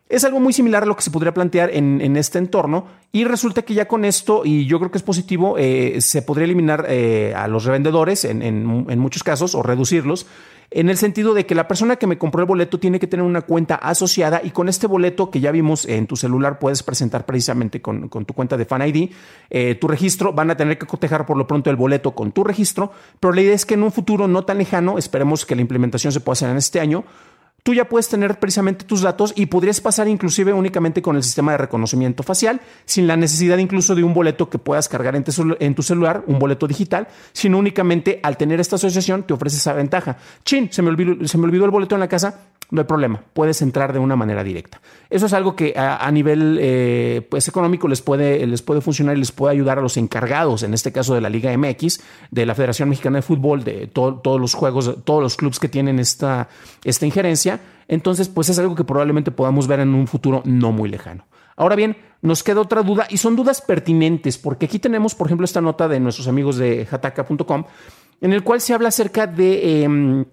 Es 0.10 0.24
algo 0.24 0.40
muy 0.40 0.54
similar 0.54 0.84
a 0.84 0.86
lo 0.86 0.96
que 0.96 1.02
se 1.02 1.12
podría 1.12 1.34
plantear 1.34 1.70
en, 1.74 2.16
este 2.16 2.38
entorno 2.38 2.86
y 3.12 3.26
resulta 3.26 3.64
que 3.64 3.74
ya 3.74 3.90
con 3.90 4.06
esto, 4.06 4.44
y 4.46 4.66
yo 4.66 4.80
creo 4.80 4.90
que 4.90 4.98
es 4.98 5.04
positivo, 5.04 5.58
eh, 5.58 5.98
se 6.00 6.22
podría 6.22 6.46
eliminar 6.46 6.86
eh, 6.88 7.34
a 7.36 7.50
los 7.50 7.66
revendedores 7.66 8.24
en, 8.24 8.66
muchos 8.66 9.24
casos 9.24 9.54
o 9.54 9.64
reducirlos, 9.64 10.26
en 10.70 10.90
el 10.90 10.98
sentido 10.98 11.34
de 11.34 11.46
que 11.46 11.56
la 11.56 11.68
persona 11.68 11.96
que 11.96 12.08
me 12.08 12.18
compró 12.18 12.42
el 12.42 12.48
boleto 12.48 12.80
tiene 12.80 13.00
que 13.00 13.08
tener 13.08 13.26
una 13.26 13.42
cuenta 13.42 13.76
asociada 13.76 14.42
y 14.44 14.52
con 14.52 14.68
este 14.68 14.86
boleto 14.86 15.32
que 15.32 15.40
ya 15.40 15.52
vimos 15.52 15.86
en 15.86 16.08
tu 16.08 16.18
celular 16.18 16.60
puedes 16.60 16.84
presentar 16.84 17.26
precisamente 17.26 17.82
con, 17.82 18.10
tu 18.10 18.34
cuenta 18.34 18.58
de 18.58 18.66
Fan 18.66 18.88
ID, 18.88 19.12
eh, 19.50 19.76
tu 19.76 19.88
registro, 19.88 20.34
van 20.34 20.52
a 20.52 20.58
tener 20.58 20.78
que 20.78 20.86
cotejar 20.86 21.26
por 21.26 21.38
lo 21.38 21.48
pronto 21.48 21.70
el 21.70 21.78
boleto 21.78 22.12
con 22.14 22.34
tu 22.34 22.44
registro, 22.44 22.92
pero 23.20 23.34
la 23.34 23.42
idea 23.42 23.56
es 23.56 23.66
que 23.66 23.76
en 23.76 23.84
un 23.84 23.92
futuro 23.92 24.28
no 24.28 24.44
tan 24.44 24.58
lejano, 24.58 24.98
esperemos 24.98 25.46
que 25.46 25.56
la 25.56 25.62
implementación 25.62 26.12
se 26.12 26.20
pueda 26.20 26.34
hacer 26.34 26.50
en 26.50 26.58
este 26.58 26.82
año, 26.82 27.06
tú 27.68 27.74
ya 27.74 27.84
puedes 27.84 28.08
tener 28.08 28.40
precisamente 28.40 28.86
tus 28.86 29.02
datos 29.02 29.34
y 29.36 29.48
podrías 29.48 29.82
pasar 29.82 30.08
inclusive 30.08 30.54
únicamente 30.54 31.02
con 31.02 31.18
el 31.18 31.24
sistema 31.24 31.52
de 31.52 31.58
reconocimiento 31.58 32.24
facial, 32.24 32.62
sin 32.86 33.08
la 33.08 33.18
necesidad 33.18 33.58
incluso 33.58 33.94
de 33.94 34.06
un 34.06 34.14
boleto 34.14 34.50
que 34.50 34.58
puedas 34.58 34.88
cargar 34.88 35.18
en 35.18 35.26
tu, 35.26 35.84
celular, 35.84 36.24
un 36.28 36.40
boleto 36.40 36.66
digital, 36.66 37.10
sino 37.34 37.58
únicamente 37.58 38.22
al 38.24 38.38
tener 38.38 38.62
esta 38.62 38.78
asociación 38.78 39.24
te 39.24 39.34
ofrece 39.34 39.58
esa 39.58 39.74
ventaja. 39.74 40.16
Chin, 40.46 40.70
se 40.72 40.82
me 40.82 40.88
olvidó, 40.88 41.28
se 41.28 41.38
me 41.38 41.44
olvidó 41.44 41.66
el 41.66 41.72
boleto 41.72 41.96
en 41.96 42.00
la 42.00 42.08
casa, 42.08 42.40
no 42.70 42.82
hay 42.82 42.88
problema, 42.88 43.22
puedes 43.34 43.62
entrar 43.62 43.94
de 43.94 44.00
una 44.00 44.16
manera 44.16 44.44
directa. 44.44 44.82
Eso 45.10 45.26
es 45.26 45.34
algo 45.34 45.56
que 45.56 45.74
a, 45.78 46.10
nivel 46.12 46.58
eh, 46.62 47.26
pues 47.30 47.48
económico 47.48 47.88
les 47.88 48.02
puede, 48.02 48.46
les 48.46 48.62
puede 48.62 48.82
funcionar 48.82 49.16
y 49.16 49.20
les 49.20 49.32
puede 49.32 49.54
ayudar 49.54 49.80
a 49.80 49.82
los 49.82 49.96
encargados, 49.96 50.64
en 50.64 50.74
este 50.74 50.92
caso 50.92 51.14
de 51.16 51.22
la 51.22 51.30
Liga 51.30 51.56
MX, 51.58 52.00
de 52.32 52.46
la 52.46 52.56
Federación 52.56 52.90
Mexicana 52.90 53.18
de 53.18 53.22
Fútbol, 53.22 53.64
de 53.64 53.88
todos 53.88 54.40
los 54.40 54.54
juegos, 54.54 54.98
todos 55.06 55.22
los 55.22 55.38
clubes 55.38 55.60
que 55.60 55.70
tienen 55.70 56.00
esta, 56.00 56.50
esta 56.84 57.06
injerencia. 57.06 57.57
Entonces, 57.88 58.30
pues 58.30 58.50
es 58.50 58.60
algo 58.60 58.76
que 58.76 58.84
probablemente 58.84 59.32
podamos 59.32 59.68
ver 59.68 59.80
en 59.80 59.94
un 59.94 60.08
futuro 60.08 60.42
no 60.46 60.72
muy 60.72 60.90
lejano. 60.90 61.26
Ahora 61.56 61.76
bien, 61.76 61.98
nos 62.22 62.44
queda 62.44 62.62
otra 62.62 62.84
duda 62.84 63.08
y 63.10 63.18
son 63.18 63.36
dudas 63.36 63.62
pertinentes, 63.62 64.38
porque 64.38 64.66
aquí 64.66 64.80
tenemos, 64.80 65.16
por 65.16 65.28
ejemplo, 65.28 65.46
esta 65.46 65.62
nota 65.62 65.88
de 65.88 66.00
nuestros 66.00 66.28
amigos 66.28 66.58
de 66.58 66.88
hataka.com, 66.90 67.64
en 68.22 68.34
el 68.34 68.44
cual 68.44 68.62
se 68.62 68.74
habla 68.74 68.90
acerca 68.90 69.28
de... 69.28 69.84
Em, 69.84 70.26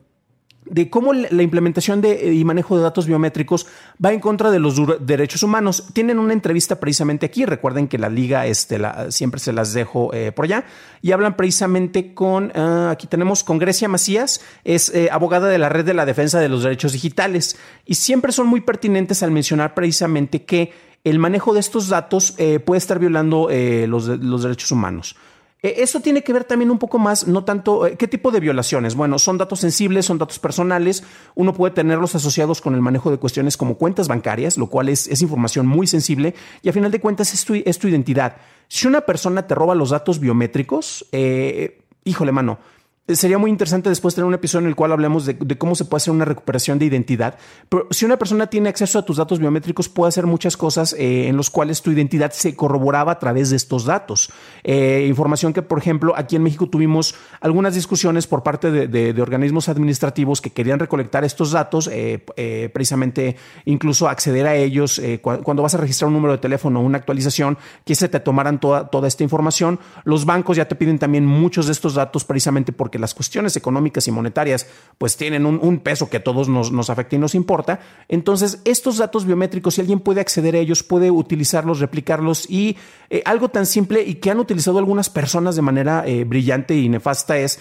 de 0.66 0.88
cómo 0.88 1.12
la 1.12 1.42
implementación 1.42 2.00
de, 2.00 2.32
y 2.32 2.44
manejo 2.44 2.76
de 2.76 2.82
datos 2.82 3.06
biométricos 3.06 3.66
va 4.02 4.12
en 4.12 4.20
contra 4.20 4.50
de 4.50 4.58
los 4.58 4.80
derechos 5.06 5.42
humanos. 5.42 5.88
Tienen 5.92 6.18
una 6.18 6.32
entrevista 6.32 6.80
precisamente 6.80 7.26
aquí, 7.26 7.44
recuerden 7.44 7.88
que 7.88 7.98
la 7.98 8.08
liga 8.08 8.46
este, 8.46 8.80
siempre 9.10 9.40
se 9.40 9.52
las 9.52 9.72
dejo 9.72 10.12
eh, 10.14 10.32
por 10.32 10.46
allá, 10.46 10.64
y 11.02 11.12
hablan 11.12 11.36
precisamente 11.36 12.14
con, 12.14 12.52
ah, 12.54 12.90
aquí 12.90 13.06
tenemos 13.06 13.44
con 13.44 13.58
Grecia 13.58 13.88
Macías, 13.88 14.40
es 14.64 14.94
eh, 14.94 15.08
abogada 15.12 15.48
de 15.48 15.58
la 15.58 15.68
Red 15.68 15.84
de 15.84 15.94
la 15.94 16.06
Defensa 16.06 16.40
de 16.40 16.48
los 16.48 16.62
Derechos 16.62 16.92
Digitales, 16.92 17.58
y 17.84 17.96
siempre 17.96 18.32
son 18.32 18.46
muy 18.46 18.62
pertinentes 18.62 19.22
al 19.22 19.30
mencionar 19.30 19.74
precisamente 19.74 20.44
que 20.44 20.72
el 21.04 21.18
manejo 21.18 21.52
de 21.52 21.60
estos 21.60 21.88
datos 21.88 22.34
eh, 22.38 22.60
puede 22.60 22.78
estar 22.78 22.98
violando 22.98 23.48
los 23.50 24.42
derechos 24.42 24.72
humanos. 24.72 25.16
Eh, 25.64 25.82
eso 25.82 26.00
tiene 26.00 26.22
que 26.22 26.34
ver 26.34 26.44
también 26.44 26.70
un 26.70 26.78
poco 26.78 26.98
más, 26.98 27.26
no 27.26 27.42
tanto, 27.42 27.86
eh, 27.86 27.96
¿qué 27.96 28.06
tipo 28.06 28.30
de 28.30 28.38
violaciones? 28.38 28.94
Bueno, 28.94 29.18
son 29.18 29.38
datos 29.38 29.60
sensibles, 29.60 30.04
son 30.04 30.18
datos 30.18 30.38
personales, 30.38 31.02
uno 31.34 31.54
puede 31.54 31.72
tenerlos 31.72 32.14
asociados 32.14 32.60
con 32.60 32.74
el 32.74 32.82
manejo 32.82 33.10
de 33.10 33.16
cuestiones 33.16 33.56
como 33.56 33.78
cuentas 33.78 34.06
bancarias, 34.06 34.58
lo 34.58 34.66
cual 34.66 34.90
es, 34.90 35.22
información 35.22 35.66
muy 35.66 35.86
sensible 35.86 36.34
y 36.60 36.68
a 36.68 36.74
final 36.74 36.90
de 36.90 37.00
cuentas 37.00 37.32
es 37.32 37.46
tu, 37.46 37.54
es 37.54 37.78
tu 37.78 37.88
identidad. 37.88 38.36
Si 38.68 38.86
una 38.86 39.00
persona 39.00 39.46
te 39.46 39.54
roba 39.54 39.74
los 39.74 39.88
datos 39.88 40.20
biométricos, 40.20 41.06
eh, 41.12 41.80
híjole 42.04 42.30
mano, 42.30 42.58
Sería 43.06 43.36
muy 43.36 43.50
interesante 43.50 43.90
después 43.90 44.14
tener 44.14 44.24
un 44.24 44.32
episodio 44.32 44.64
en 44.64 44.70
el 44.70 44.76
cual 44.76 44.90
hablemos 44.90 45.26
de, 45.26 45.36
cómo 45.58 45.74
se 45.74 45.84
puede 45.84 45.98
hacer 45.98 46.14
una 46.14 46.24
recuperación 46.24 46.78
de 46.78 46.86
identidad. 46.86 47.36
Pero 47.68 47.86
si 47.90 48.06
una 48.06 48.16
persona 48.16 48.46
tiene 48.46 48.70
acceso 48.70 48.98
a 48.98 49.04
tus 49.04 49.18
datos 49.18 49.40
biométricos, 49.40 49.90
puede 49.90 50.08
hacer 50.08 50.24
muchas 50.24 50.56
cosas 50.56 50.94
eh, 50.94 51.28
en 51.28 51.36
los 51.36 51.50
cuales 51.50 51.82
tu 51.82 51.90
identidad 51.90 52.32
se 52.32 52.56
corroboraba 52.56 53.12
a 53.12 53.18
través 53.18 53.50
de 53.50 53.56
estos 53.56 53.84
datos. 53.84 54.32
Eh, 54.62 55.04
información 55.06 55.52
que, 55.52 55.60
por 55.60 55.78
ejemplo, 55.78 56.14
aquí 56.16 56.36
en 56.36 56.44
México 56.44 56.66
tuvimos 56.66 57.14
algunas 57.42 57.74
discusiones 57.74 58.26
por 58.26 58.42
parte 58.42 58.70
de, 58.70 59.20
organismos 59.20 59.68
administrativos 59.68 60.40
que 60.40 60.48
querían 60.48 60.78
recolectar 60.78 61.24
estos 61.24 61.52
datos, 61.52 61.90
eh, 61.92 62.24
precisamente 62.72 63.36
incluso 63.66 64.08
acceder 64.08 64.46
a 64.46 64.54
ellos 64.54 65.00
cuando 65.20 65.62
vas 65.62 65.74
a 65.74 65.78
registrar 65.78 66.08
un 66.08 66.14
número 66.14 66.32
de 66.32 66.38
teléfono 66.38 66.80
o 66.80 66.82
una 66.82 66.96
actualización, 66.96 67.58
que 67.84 67.94
se 67.94 68.08
te 68.08 68.18
tomaran 68.20 68.60
toda, 68.60 68.88
toda 68.88 69.08
esta 69.08 69.22
información. 69.22 69.78
Los 70.04 70.24
bancos 70.24 70.56
ya 70.56 70.66
te 70.66 70.74
piden 70.74 70.98
también 70.98 71.26
muchos 71.26 71.66
de 71.66 71.72
estos 71.72 71.94
datos 71.94 72.24
precisamente 72.24 72.72
porque 72.72 72.93
que 72.94 72.98
las 73.00 73.12
cuestiones 73.12 73.56
económicas 73.56 74.06
y 74.06 74.12
monetarias 74.12 74.68
pues 74.98 75.16
tienen 75.16 75.46
un, 75.46 75.80
peso 75.80 76.08
que 76.08 76.18
a 76.18 76.22
todos 76.22 76.48
nos, 76.48 76.90
afecta 76.90 77.16
y 77.16 77.18
nos 77.18 77.34
importa. 77.34 77.80
Entonces, 78.08 78.60
estos 78.64 78.98
datos 78.98 79.24
biométricos, 79.24 79.74
si 79.74 79.80
alguien 79.80 79.98
puede 79.98 80.20
acceder 80.20 80.54
a 80.54 80.60
ellos, 80.60 80.84
puede 80.84 81.10
utilizarlos, 81.10 81.80
replicarlos 81.80 82.48
y 82.48 82.76
eh, 83.10 83.20
algo 83.24 83.48
tan 83.48 83.66
simple 83.66 84.04
y 84.04 84.14
que 84.14 84.30
han 84.30 84.38
utilizado 84.38 84.78
algunas 84.78 85.10
personas 85.10 85.56
de 85.56 85.62
manera 85.62 86.04
eh, 86.06 86.22
brillante 86.22 86.76
y 86.76 86.88
nefasta 86.88 87.36
es 87.36 87.58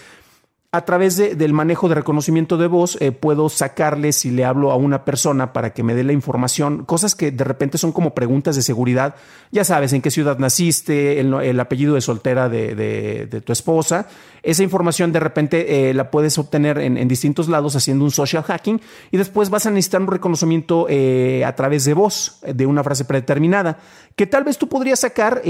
a 0.73 0.85
través 0.85 1.17
del 1.17 1.53
manejo 1.53 1.87
de 1.87 1.93
reconocimiento 1.93 2.57
de 2.57 2.65
voz 2.65 2.97
eh, 2.99 3.11
puedo 3.11 3.47
sacarle 3.47 4.11
si 4.11 4.31
le 4.31 4.43
hablo 4.43 4.71
a 4.71 4.75
una 4.75 5.05
persona 5.05 5.53
para 5.53 5.71
que 5.71 5.83
me 5.83 5.93
dé 5.93 6.03
la 6.03 6.13
información, 6.13 6.83
cosas 6.83 7.13
que 7.13 7.29
de 7.29 7.43
repente 7.43 7.77
son 7.77 7.91
como 7.91 8.15
preguntas 8.15 8.55
de 8.55 8.63
seguridad. 8.63 9.13
Ya 9.51 9.65
sabes 9.65 9.93
en 9.93 10.01
qué 10.01 10.09
ciudad 10.09 10.39
naciste, 10.39 11.19
el, 11.19 11.59
apellido 11.59 11.93
de 11.93 12.01
soltera 12.01 12.49
de, 12.49 13.43
tu 13.45 13.53
esposa. 13.53 14.07
Esa 14.41 14.63
información 14.63 15.11
de 15.11 15.19
repente 15.19 15.89
eh, 15.89 15.93
la 15.93 16.09
puedes 16.09 16.39
obtener 16.39 16.79
en, 16.79 17.07
distintos 17.07 17.49
lados 17.49 17.75
haciendo 17.75 18.03
un 18.03 18.11
social 18.11 18.41
hacking 18.41 18.81
y 19.11 19.17
después 19.17 19.51
vas 19.51 19.67
a 19.67 19.69
necesitar 19.69 20.01
un 20.01 20.07
reconocimiento 20.07 20.87
eh, 20.89 21.45
a 21.45 21.55
través 21.55 21.85
de 21.85 21.93
voz 21.93 22.39
de 22.41 22.65
una 22.65 22.83
frase 22.83 23.05
predeterminada 23.05 23.77
que 24.15 24.27
tal 24.27 24.43
vez 24.43 24.57
tú 24.57 24.67
podrías 24.69 24.99
sacar 24.99 25.41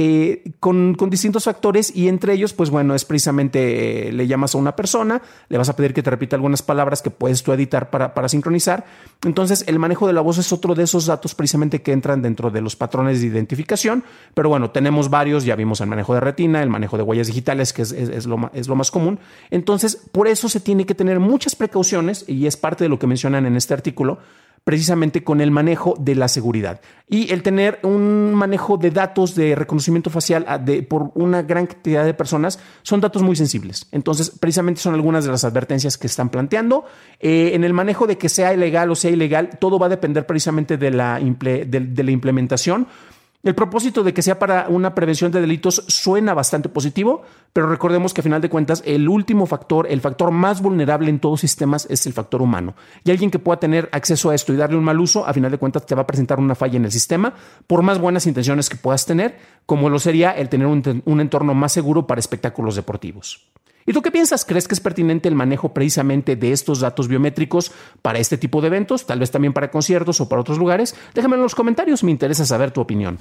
con, 0.59 0.95
con, 0.95 1.09
distintos 1.09 1.43
factores 1.43 1.93
y 1.93 2.07
entre 2.07 2.33
ellos, 2.33 2.53
pues 2.53 2.69
bueno, 2.69 2.95
es 2.95 3.03
precisamente 3.03 4.09
le 4.11 4.27
llamas 4.27 4.55
a 4.55 4.57
una 4.57 4.75
persona 4.75 5.12
le 5.49 5.57
vas 5.57 5.69
a 5.69 5.75
pedir 5.75 5.93
que 5.93 6.03
te 6.03 6.09
repita 6.09 6.35
algunas 6.35 6.61
palabras 6.61 7.01
que 7.01 7.09
puedes 7.09 7.43
tú 7.43 7.51
editar 7.53 7.89
para, 7.89 8.13
para 8.13 8.29
sincronizar. 8.29 8.85
Entonces, 9.23 9.63
el 9.67 9.79
manejo 9.79 10.07
de 10.07 10.13
la 10.13 10.21
voz 10.21 10.37
es 10.37 10.51
otro 10.53 10.75
de 10.75 10.83
esos 10.83 11.05
datos 11.05 11.35
precisamente 11.35 11.81
que 11.81 11.91
entran 11.91 12.21
dentro 12.21 12.49
de 12.51 12.61
los 12.61 12.75
patrones 12.75 13.21
de 13.21 13.27
identificación, 13.27 14.03
pero 14.33 14.49
bueno, 14.49 14.71
tenemos 14.71 15.09
varios, 15.09 15.45
ya 15.45 15.55
vimos 15.55 15.81
el 15.81 15.87
manejo 15.87 16.13
de 16.13 16.19
retina, 16.19 16.61
el 16.61 16.69
manejo 16.69 16.97
de 16.97 17.03
huellas 17.03 17.27
digitales, 17.27 17.73
que 17.73 17.83
es, 17.83 18.25
lo, 18.25 18.49
es 18.53 18.67
lo 18.67 18.75
más 18.75 18.91
común. 18.91 19.19
Entonces, 19.51 19.97
por 20.11 20.27
eso 20.27 20.49
se 20.49 20.59
tiene 20.59 20.85
que 20.85 20.95
tener 20.95 21.19
muchas 21.19 21.55
precauciones 21.55 22.25
y 22.27 22.47
es 22.47 22.57
parte 22.57 22.83
de 22.83 22.89
lo 22.89 22.99
que 22.99 23.07
mencionan 23.07 23.45
en 23.45 23.55
este 23.55 23.73
artículo 23.73 24.19
precisamente 24.63 25.23
con 25.23 25.41
el 25.41 25.51
manejo 25.51 25.95
de 25.99 26.15
la 26.15 26.27
seguridad 26.27 26.79
y 27.07 27.31
el 27.33 27.43
tener 27.43 27.79
un 27.83 28.33
manejo 28.33 28.77
de 28.77 28.91
datos 28.91 29.35
de 29.35 29.55
reconocimiento 29.55 30.09
facial 30.09 30.45
ah, 30.47 30.57
de, 30.57 30.83
por 30.83 31.11
una 31.15 31.41
gran 31.41 31.67
cantidad 31.67 32.05
de 32.05 32.13
personas 32.13 32.59
son 32.81 33.01
datos 33.01 33.21
muy 33.21 33.35
sensibles. 33.35 33.87
Entonces, 33.91 34.29
precisamente 34.29 34.79
son 34.79 34.93
algunas 34.93 35.25
de 35.25 35.31
las 35.31 35.43
advertencias 35.43 35.97
que 35.97 36.07
están 36.07 36.29
planteando. 36.29 36.85
Eh, 37.19 37.51
en 37.53 37.63
el 37.63 37.73
manejo 37.73 38.07
de 38.07 38.17
que 38.17 38.29
sea 38.29 38.53
ilegal 38.53 38.89
o 38.89 38.95
sea 38.95 39.11
ilegal, 39.11 39.57
todo 39.59 39.77
va 39.79 39.87
a 39.87 39.89
depender 39.89 40.25
precisamente 40.25 40.77
de 40.77 40.91
la, 40.91 41.19
de 41.19 42.03
la 42.03 42.11
implementación 42.11 42.87
el 43.43 43.55
propósito 43.55 44.03
de 44.03 44.13
que 44.13 44.21
sea 44.21 44.39
para 44.39 44.67
una 44.69 44.95
prevención 44.95 45.29
de 45.31 45.41
delitos 45.41 45.83
suena 45.87 46.33
bastante 46.33 46.69
positivo, 46.69 47.23
pero 47.51 47.67
recordemos 47.67 48.13
que 48.13 48.21
a 48.21 48.23
final 48.23 48.41
de 48.41 48.49
cuentas 48.49 48.81
el 48.85 49.09
último 49.09 49.45
factor, 49.45 49.85
el 49.89 49.99
factor 49.99 50.31
más 50.31 50.61
vulnerable 50.61 51.09
en 51.09 51.19
todos 51.19 51.41
sistemas 51.41 51.85
es 51.89 52.05
el 52.05 52.13
factor 52.13 52.41
humano. 52.41 52.73
Y 53.03 53.11
alguien 53.11 53.31
que 53.31 53.39
pueda 53.39 53.59
tener 53.59 53.89
acceso 53.91 54.29
a 54.29 54.35
esto 54.35 54.53
y 54.53 54.55
darle 54.55 54.77
un 54.77 54.85
mal 54.85 54.99
uso, 54.99 55.27
a 55.27 55.33
final 55.33 55.51
de 55.51 55.57
cuentas 55.57 55.85
te 55.85 55.93
va 55.93 56.03
a 56.03 56.07
presentar 56.07 56.39
una 56.39 56.55
falla 56.55 56.77
en 56.77 56.85
el 56.85 56.91
sistema, 56.91 57.33
por 57.67 57.81
más 57.81 57.99
buenas 57.99 58.25
intenciones 58.27 58.69
que 58.69 58.77
puedas 58.77 59.05
tener, 59.05 59.37
como 59.65 59.89
lo 59.89 59.99
sería 59.99 60.31
el 60.31 60.47
tener 60.47 60.67
un, 60.67 61.03
un 61.03 61.19
entorno 61.19 61.53
más 61.53 61.73
seguro 61.73 62.07
para 62.07 62.19
espectáculos 62.19 62.77
deportivos. 62.77 63.51
¿Y 63.85 63.93
tú 63.93 64.01
qué 64.01 64.11
piensas? 64.11 64.45
¿Crees 64.45 64.67
que 64.67 64.75
es 64.75 64.79
pertinente 64.79 65.27
el 65.27 65.35
manejo 65.35 65.73
precisamente 65.73 66.35
de 66.35 66.51
estos 66.51 66.79
datos 66.79 67.07
biométricos 67.07 67.71
para 68.01 68.19
este 68.19 68.37
tipo 68.37 68.61
de 68.61 68.67
eventos, 68.67 69.05
tal 69.05 69.19
vez 69.19 69.31
también 69.31 69.53
para 69.53 69.71
conciertos 69.71 70.21
o 70.21 70.29
para 70.29 70.41
otros 70.41 70.57
lugares? 70.57 70.95
Déjame 71.13 71.35
en 71.35 71.41
los 71.41 71.55
comentarios, 71.55 72.03
me 72.03 72.11
interesa 72.11 72.45
saber 72.45 72.71
tu 72.71 72.81
opinión. 72.81 73.17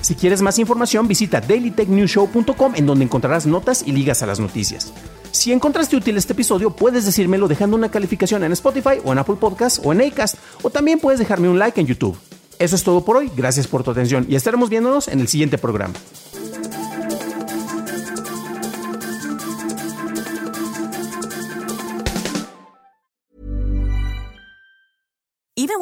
Si 0.00 0.14
quieres 0.14 0.42
más 0.42 0.58
información, 0.58 1.08
visita 1.08 1.40
dailytechnewshow.com 1.40 2.74
en 2.76 2.86
donde 2.86 3.04
encontrarás 3.04 3.46
notas 3.46 3.82
y 3.86 3.92
ligas 3.92 4.22
a 4.22 4.26
las 4.26 4.38
noticias. 4.38 4.92
Si 5.32 5.52
encontraste 5.52 5.96
útil 5.96 6.16
este 6.16 6.32
episodio, 6.32 6.70
puedes 6.70 7.04
decírmelo 7.04 7.48
dejando 7.48 7.76
una 7.76 7.90
calificación 7.90 8.44
en 8.44 8.52
Spotify 8.52 9.00
o 9.04 9.12
en 9.12 9.18
Apple 9.18 9.36
Podcasts 9.36 9.80
o 9.82 9.92
en 9.92 10.00
Acast, 10.00 10.36
o 10.62 10.70
también 10.70 10.98
puedes 10.98 11.18
dejarme 11.18 11.48
un 11.48 11.58
like 11.58 11.80
en 11.80 11.86
YouTube. 11.86 12.16
Eso 12.58 12.76
es 12.76 12.84
todo 12.84 13.04
por 13.04 13.16
hoy, 13.16 13.30
gracias 13.36 13.66
por 13.66 13.82
tu 13.82 13.90
atención 13.90 14.26
y 14.28 14.34
estaremos 14.34 14.70
viéndonos 14.70 15.08
en 15.08 15.20
el 15.20 15.28
siguiente 15.28 15.58
programa. 15.58 15.94